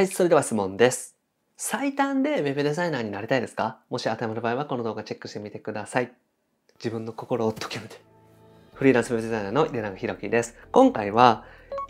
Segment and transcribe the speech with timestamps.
[0.00, 1.14] はい、それでは質問です。
[1.58, 3.80] 最短で Web デザイナーになりたいですか？
[3.90, 6.10] もし当てはまる場合はこの動画チェックしてみてください。
[6.78, 8.00] 自分の心を解きめて。
[8.72, 10.56] フリーランス Web デザイナーの井出永宏樹です。
[10.72, 11.44] 今回は、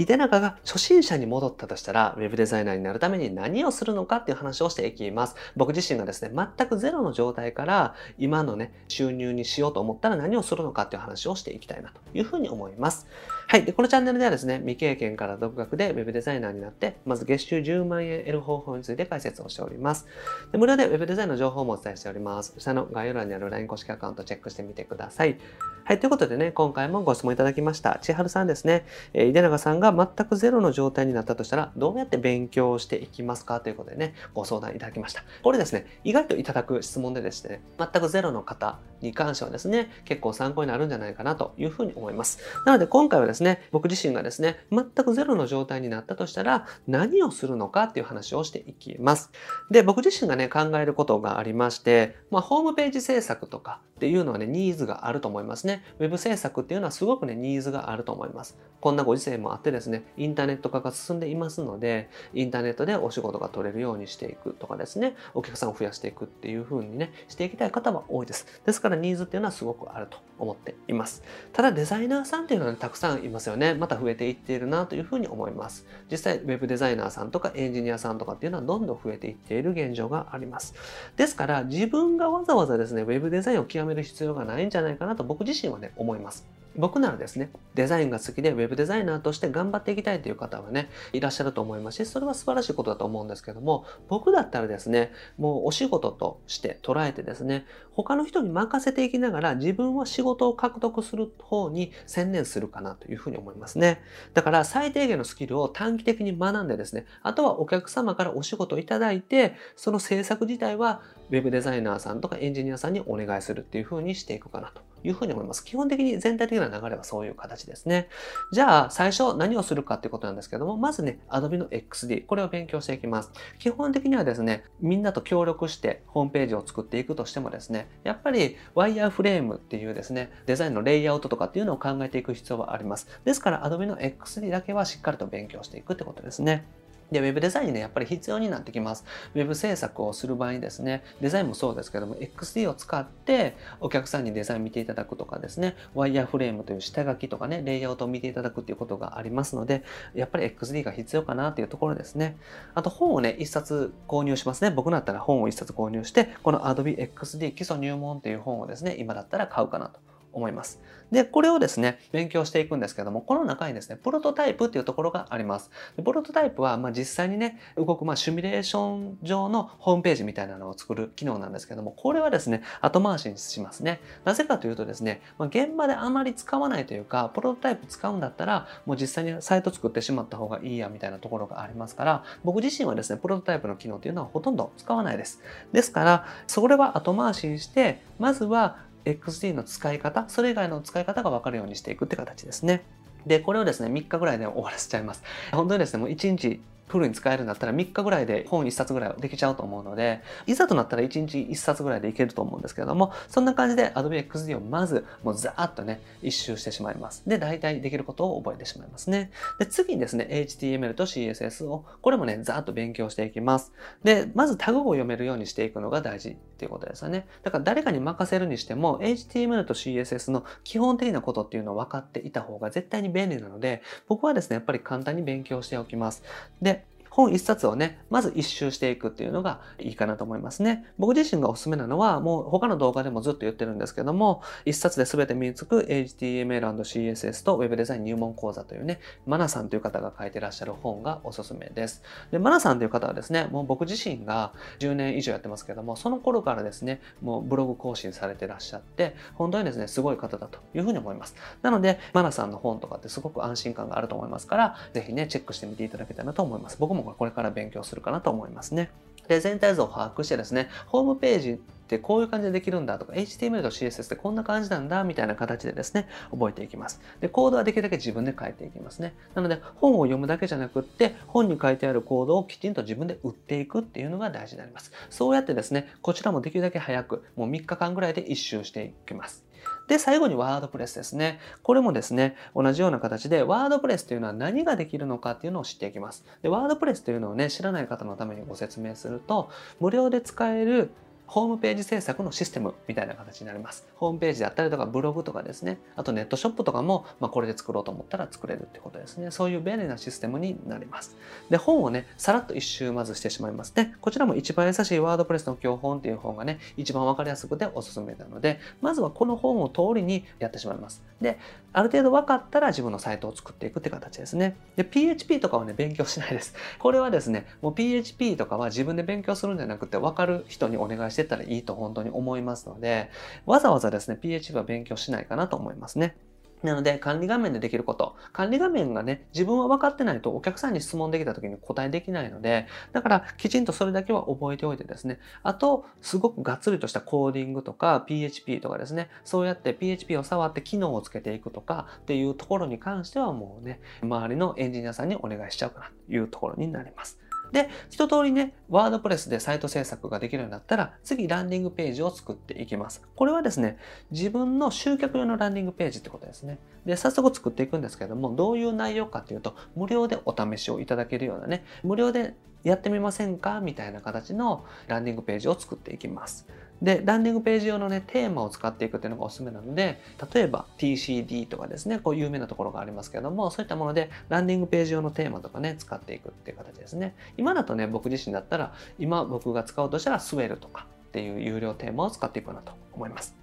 [0.07, 5.37] 出永が初心者に戻ったとしたら、Web デザイナーになるために何をするのかっていう話をしていきます。
[5.57, 13.07] 僕自身がですね、全くゼロの状態から今のね、収入にしようと思ったら何をするのかっていう話をしていきたいなというふうに思います。
[13.47, 13.65] はい。
[13.65, 20.07] で、このチャンネルではですね、未経験から独学で Web デザイナーになって、まず月収10万円得る方法について解説をしております。
[20.53, 22.55] で無料で Web デザインの情報もお伝えしております。
[22.59, 25.37] 下の概要欄にある LINE 公式アカウントチェックしてみてください。
[25.83, 25.99] はい。
[25.99, 27.99] ということでね、今回もご質問いただきました。
[28.01, 28.87] 千春さんですね。
[29.13, 33.61] えー、井出永さんが全くゼロの状態になったとしたら、どうやって勉強していきますか？
[33.61, 35.23] ということでね、ご相談いただきました。
[35.43, 42.39] これですね、意外といただく質問でですね、全くゼロの方に関してはですね、結構参考になるんじゃないかなというふうに思います。
[42.67, 49.31] なので今回はですね、僕自身がですね、全くゼロの状態になったとしたら、何をするのかっていう話をしていきます。
[49.71, 55.85] で、僕自身がね、考えることがありまして、まあ、ホームページ制作とかっていうのはね、ニーズがあると思いますね。
[55.99, 58.59] ウェブ制作っていうのはすごくね、ニーズがあると思います。
[58.81, 68.47] こんなご時世もあってですね、インターネット化が進んでいますので、インターネットでお仕事が取れるようにしていくとかですね、お客さんを増やしていくっていう風にね、していきたい方は多いです。
[68.65, 71.23] ですからニーズっていうのはすごくあると思っています。
[71.53, 73.75] ただデザイナーさんっていうのは、ね、たくさんいますよね。
[73.75, 75.87] また増えていっているなというふうに思います。
[76.11, 80.75] 実際、ウェブデザイナーさんとかエンジニアさんとかっていうのはどんどん増えていっている現状があります。
[81.17, 86.60] ですから、自分がわざわざですね、ウェブデザインを極める必要がないんじゃないかなと僕自身はね、思います。
[86.77, 104.01] 僕ならですね、デザインが好きで Web デザイナーとして頑張っていきたいという方はね、いらっしゃると思いますし、それは素晴らしいことだと思うんですけども、僕だったらですね、もうお仕事として捉えてですね、他の人に任せていきながら自分は仕事を獲得する方に専念するかなというふうに思いますね。
[104.33, 115.65] だから最低限のスキルを短期的に学んでですね、あとはお客様からお仕事をいただいて、その制作自体は Web デザイナーさんとかエンジニアさんにお願いするっていうふうにしていくかなというふうに思います。
[115.65, 118.09] 基本的に全体的な流れはそういう形ですね。
[118.53, 123.31] じゃあ、最初何をするかっていうことなんですけども、まずね、Adobe の XD、これを勉強していきます。
[123.59, 133.09] 基本的にはですね、みんなと協力してホームページを作っていくとしてもですね、やっぱりワイヤーフレームっていうですね、デザインのレイアウトとかっていうのを考えていく必要はあります。
[133.25, 136.65] ですから、Adobe の XD だけはしっかりと勉強していくってことですね。
[137.11, 139.05] で、ウェブデザインね、やっぱり必要になってきます。
[139.35, 149.83] ウェブ制作をする場合にですね、デザインもそうですけども、XD を使ってお客さんにデザイン見ていただくとかですね、ワイヤーフレームという下書きとかね、レイアウトを見ていただくっていうことがありますので、
[150.15, 152.37] やっぱり XD が必要かなっていうところですね。
[152.75, 154.71] あと本をね、一冊購入しますね。
[154.71, 160.10] 僕だったら本を一冊購入して、この Adobe XD 基礎入門っていう本をですね、今だったら買うかなと。
[160.33, 160.81] 思います。
[161.11, 165.71] で、これをですね、勉強していくんですけども、この中にですね、プロトタイプっていうところがあります。
[165.97, 174.01] でプロトタイプは、まあ、実際にね、動く、まあ、シミュレーション上のホームページみたいなのを作る機能なんですけども、これはですね、後回しにしますね。
[174.25, 185.43] なぜかというとですね、まあ、現場であまり使わないというか、プロトタイプ使うんだったら、もう実際にサイト作ってしまった方がいいや、みたいなところがありますから、僕自身はですね、プロトタイプの機能っていうのはほとんど使わないです。
[185.73, 192.83] ですから、それは後回しにして、まずは XD の使い方、それ以外の使い方が分かるようにしていくって形ですね。
[193.27, 195.23] で、これをですね、3日ぐらいで終わらせちゃいます。
[195.53, 207.23] 本当にですね、もう1日フルに使えるんだったら3日ぐらいで本1冊ぐらいできちゃうと思うので、いざとなったら1日1冊ぐらいでいけると思うんですけれども、そんな感じで Adobe XD をまずもうザーッとね、一周してしまいます。
[207.27, 209.31] で、大体できることを覚えてしまいますね。
[209.59, 213.73] で、次にですね、HTML と CSS を、これもね、ザーッと勉強していきます。
[214.03, 217.27] で、まずタグを読めるようにしていくのが大事っていうことですよね。
[217.43, 226.23] だから誰かに任せるにしても、HTML と CSS の基本的なことっていうのを分かっていた方が絶対に便利なので、僕はですね、やっぱり簡単に勉強しておきます。
[226.61, 226.80] で、
[227.11, 230.87] 本一冊をね、まず一周していくっていうのがいいかなと思いますね。
[230.99, 242.03] 僕自身がおすすめなのは、もう他の動画でもずっと言ってるんですけども、一冊で全て身につく HTML&CSS と Web デザイン入門講座というね、マナさんという方が書いてらっしゃる本がおすすめです。
[242.31, 251.35] で、マナさんという方はですね、もう僕自身が10年以上やってますけども、その頃からですね、もうブログ更新されてらっしゃって、本当にですね、すごい方だというふうに思います。
[251.63, 256.77] なので、マナさんの本とかってすごく安心感があると思いますから、ぜひね、チェックしてみていただけたらなと思います。
[256.79, 258.91] 僕もこれから勉強するかなと思いますね。
[259.29, 267.01] で、全体像を把握してですね、ホームページってこういう感じでできるんだとか、HTML と CSS ってこんな感じなんだみたいな形でですね、覚えていきます。
[267.21, 269.15] で、コードはできるだけ自分で書いていきますね。
[269.35, 274.91] なので、本を読むだけじゃなくって、本に書いてあるコードをきちんと自分で打っていくっていうのが大事になります。
[275.11, 279.45] そうやってですね、こちらもできるだけ早く、もう3日間ぐらいで一周していきます。
[279.91, 281.41] で、最後にワードプレスですね。
[281.65, 286.25] これもですね、同じような形で、ワードプレスというのは何ができるのかっていうのを知っていきます。
[286.43, 289.51] で、ワードプレスというのをね、知らない方のためにご説明すると、
[289.81, 290.93] 無料で使える
[291.31, 293.87] ホームページ制作のシステムみたいな形になります。
[293.95, 299.31] ホームページであったりとかブログとかですね、あとネットショップとかも、まあ、これで作ろうと思ったら作れるってことですね。
[299.31, 301.17] そういう便利なシステムになります。
[301.49, 303.95] で、本をね、さらっと一周まずしてしまいますね。
[304.01, 311.01] こちらも一番優しいワードプレスの教本っていう本がね、一番わかりやすくておすすめなので、まずはこの本を通りにやってしまいます。
[311.21, 311.39] で、
[311.73, 314.57] ある程度分かったら自分のサイトを作っていくって形ですね。
[314.75, 316.57] で、PHP とかはね、勉強しないです。
[316.81, 323.11] これはですね、もう PHP とかは自分で勉強するんじゃなくて、分かる人にお願いしてったらいいと本当に思いますので、
[323.47, 326.17] わざわざですね、PHP は勉強しないかなと思いますね。
[326.63, 328.17] なので、管理画面でできること。
[328.33, 335.19] 管理画面がね、自分は分かってないとお客さんに質問できた時に答えできないので、だからきちんとそれだけは覚えておいてですね。
[335.43, 347.19] あと、すごくがっつりとしたコーディングとか PHP とかですね、そうやって PHP を触って機能をつけていくとかっていうところに関してはもうね、周りのエンジニアさんにお願いしちゃうかなというところになります。
[347.53, 353.03] で、一通りね、ワードプレスでサイト制作ができるようになったら、次ランディングページを作っていきます。
[353.15, 353.79] これはですね、
[354.11, 356.59] 自分の集客用のランディングページってことですね。
[356.85, 366.47] で、早速作っていくんですけども、どういう内容かっていうと、無料でお試しをいただけるようなね、無料でやってみませんかみたいな形のランディングページを作っていきます。
[366.83, 370.01] で、ランディングページ用のね、テーマを使っていくっていうのがおすすめなので、
[370.33, 377.15] 例えば TCD とかですね、こう有名なところがありますけども、そういったもので、ランディングページ用のテーマとかね、使っていくっていう形ですね。
[377.37, 383.35] 今だとね、僕自身だったら、今僕が使おうとしたら、スウェルとかっていう有料テーマを使っていくかなと思います。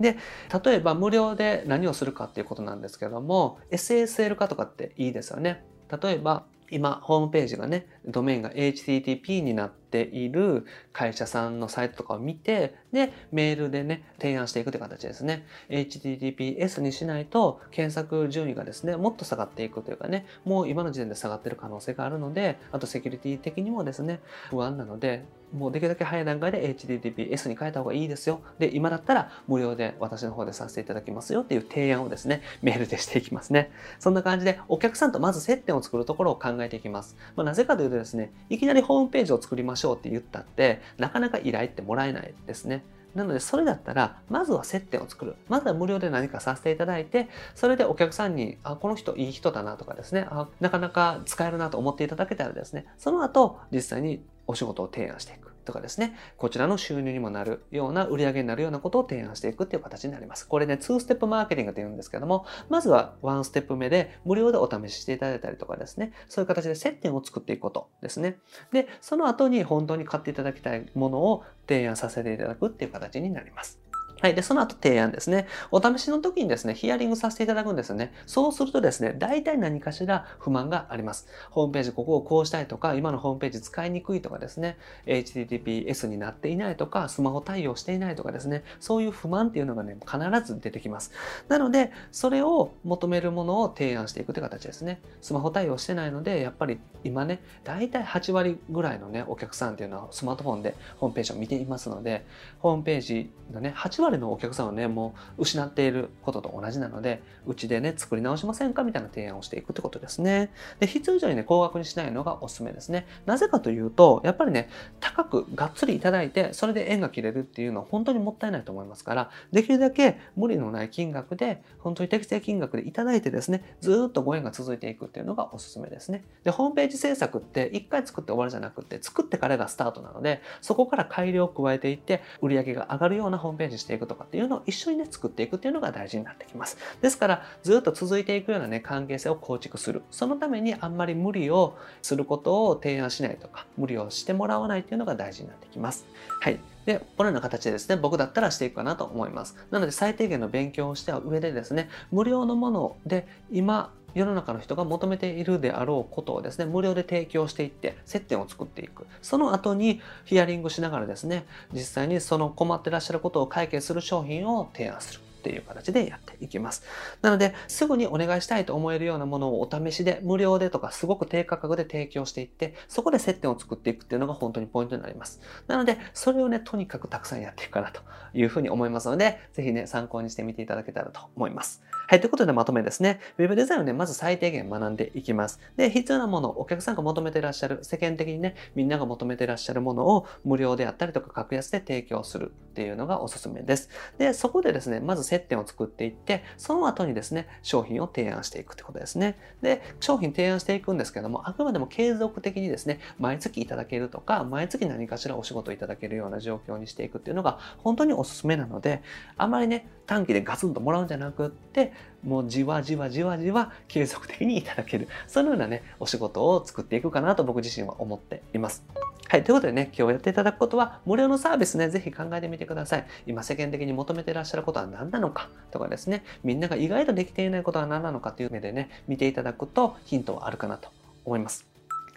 [0.00, 0.16] で、
[0.64, 5.64] 例えば無料で何をするかっていうことなんですけども、SSL 化とかっていいですよね。
[6.02, 15.46] 例えば、今、ホームページがね、ドメインが HTTP になっている会社さんのサイトとかを見て、で、メールでね、提案していくという形ですね。
[15.68, 28.40] HTTPS にしないと検索順位がですね、もっと下がっていくというかね、もう今の時点で下がってる可能性があるので、あとセキュリティ的にもですね、不安なので、もうできるだけ早い段階で HTTPS に変えた方がいいですよ。
[28.58, 33.70] で、今だったら無料で私の方でさせていただきますよっていう提案をですね、メールでしていきますね。
[33.98, 37.16] そんな感じでお客さんとまず接点を作るところを考えていきます。
[37.36, 42.84] まあ、なぜかというとですね、いきなりホームページを作りましょうって言ったって、なかなか依頼ってもらえないですね。
[43.14, 45.36] なので、それだったら、まずは接点を作る。
[45.48, 55.51] まずは無料で何かさせていただいて、それでお客さんに、あ、この人いい人だなとかですね、あ、なかなか使えるなと思っていただけたらですね、その後、実際にお仕事を提案していく。
[55.64, 60.46] とかですね、こちらの収入にもなるような売り上げになるようなことを提案していくっていう形になります。
[60.46, 68.38] これね、2ステップマーケティングって言うんですけども、まずは1ステップ目で無料でお試ししていただいたりとかですね、そういう形で接点を作っていくことですね。
[68.72, 73.81] で、その後に本当に買っていただきたいものを提案させていただくっていう形になります。
[74.22, 74.36] はい。
[74.36, 75.48] で、その後提案ですね。
[75.72, 78.14] お試しの時にですね、ヒアリングさせていただくんですよね。
[78.24, 81.26] そうするとですね、大体何かしら不満があります。
[81.50, 91.10] ホームページここをこうしたいとか、今のホームページ使いにくいとかですね、HTTPS になっていないとか、スマホ対応していないとかですね、そういう不満っていうのがね、必ず出てきます。
[91.48, 95.00] なので、それを求めるものを提案していくという形ですね。
[95.20, 102.24] スマホ対応してないので、やっぱり今ね、大体8割ぐらいのね、お客さんっていうのはスマートフォンでホームページを見ていますので、
[102.60, 110.52] ホームページのね、8割のお客さんはね、もう失っていることと同じなので、うちでね、作り直しませんかみたいな提案をしていくってことですね。
[110.80, 113.06] で、必要以上にね、高額にしないのがおすすめですね。
[113.26, 114.68] なぜかというと、やっぱりね、
[115.00, 126.24] 高くがっつりいただいて、それで縁が切れるっていうのは本当にもったいないと思いますから、できるだけ無理のない金額で、本当に適正金額でいただいてですね、ずっとご縁が続いていくっていうのがおすすめですね。
[126.44, 136.76] で、ホームページ制作って1回作って終わりじゃなくて、作ってからがスタートなので、そこから改良を加えていって、売り上げが上がるようなホームページにしていくとかっていうのを一緒にね、作っていくっていうのが大事になってきます。
[137.00, 140.02] ですから、ずっと続いていくようなね、関係性を構築する。
[140.10, 146.06] そのためにあんまり無理をすることを提案しないとか、無理をしてもらわないっていうのが大事になってきます。
[146.40, 146.60] はい。
[146.86, 149.56] で、このような形でですね、僕だったらしていくかなと思います。
[149.70, 159.06] なので、最低限の勉強をしては上でですね、無料のもので、今、世の中の人が求めているであろうことをですね、無料で提供していって、接点を作っていく。
[159.22, 165.20] その後にヒアリングしながらですね、実際にその困ってらっしゃることを解決する商品を提案する。
[165.42, 166.84] っていう形でやっていきます。
[167.20, 175.40] なので、すぐにお願いしたいと思えるようなものをお試しで、無料でとかすごく低価格で提供していって、そこで接点を作っていくっていうのが本当にポイントになります。
[175.66, 178.00] なので、それをね、とにかくたくさんやっていくかなと
[178.32, 181.82] いうふうに思いますので、ぜひね、参考にしてみていただけたらと思います。
[182.08, 183.20] はい、ということでまとめですね。
[183.38, 185.60] ウェブデザインをね、まず最低限学んでいきます。
[185.76, 193.88] で、必要なもの、お客さんが求めてらっしゃる、世間的にね、みんなが求めてらっしゃるものを無料であったりとか格安で提供するっていうのがおすすめです。
[194.18, 199.38] で、そこでですね、まず接点を作っていって、その後にですね、商品を提案していくってことですね。
[199.62, 209.02] で、商品提案していくんですけども、あくまでも継続的にですね、毎月いただけるとか、毎月何かしらお仕事いただけるような状況にしていくっていうのが本当におすすめなので、
[209.38, 211.91] あまりね、短期でガツンともらうんじゃなくって、
[212.22, 215.08] もうじわじわじわじわ継続的にいただける。
[215.26, 218.84] そのようなね、お仕事を作っていくかなと僕自身は思っています。
[219.28, 219.44] はい。
[219.44, 223.06] ということでね、今日やっていただくことは、無料のサービスね、ぜひ考えてみてください。
[223.26, 230.90] 今世間的に求めていらっしゃることは何なのかとかですね、みんなが意外とできていないことは何なのかという目でね、見ていただくとヒントはあるかなと
[231.24, 231.71] 思います。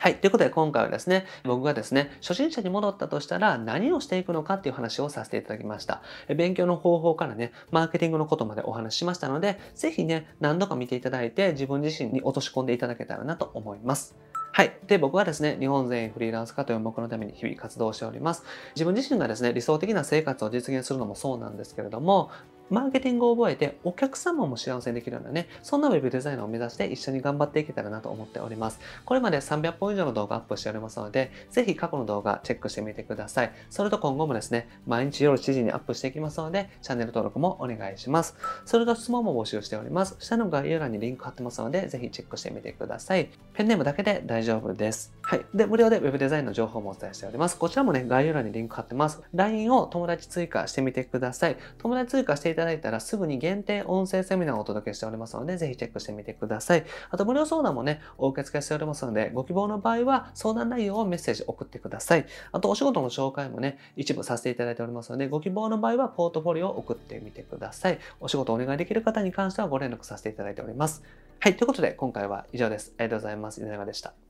[0.05, 0.17] はい。
[0.17, 6.03] ということで今回はですね、僕がですね、初心者に戻ったとしたら何をしていくのかっていう話をさせていただきました。
[6.38, 14.15] 勉強の方法からね、マーケティングのことまでお話ししましたので、ぜひね、何度か見ていただいて自分自身に落とし込んでいただけたらなと思います。
[14.51, 14.77] はい。
[14.85, 18.43] で、僕はですね、日本全員フリーランス化という目のために日々活動しております。
[18.75, 22.29] 自分自身がですね、理想的な生活を実現するのもそうなんですけれども、
[22.69, 28.79] マーケティングを覚えてお客様も幸せにできるようなね、そんな web デザイナーを目指して一緒に頑張っていけたらなと思っております。
[29.05, 33.51] これまで300本以上の動画アップしておりますので、ぜひ過去の動画チェックしてみてください。
[33.69, 38.36] それと今後もですね、毎日夜7時にアップしていきますので、チャンネル登録もお願いします。
[38.65, 40.15] それと質問も募集しております。
[40.19, 43.29] 下の概要欄にリンク貼ってますので、ぜひチェックしてみてください。
[43.53, 45.13] ペンネームだけで大丈夫です。
[45.22, 45.45] はい。
[45.53, 47.57] で、無料で web デザインの情報もお伝えしております。
[47.57, 49.22] こちらもね、概要欄にリンク貼ってます。
[49.34, 51.57] LINE を友達追加してみてください。
[51.77, 56.85] 友達追加していただいたらすぐに限定音声セミナーをお届けしておりますので、ぜひチェックしてみてください。
[57.09, 62.25] あと、無料相談もね、お受け付けしておりますので、ご希望の場合は相談内容をメッセージ送ってください。
[62.53, 68.00] あと、お仕事の紹介もね、一部させていただいておりますので、ご希望の場合はポートフォリオを送ってみてください。
[68.21, 71.03] お仕事お願いできる方に関してはご連絡させていただいております。
[71.39, 72.93] はい、ということで今回は以上です。
[72.97, 73.62] ありがとうございます。
[73.62, 74.25] 稲永でした。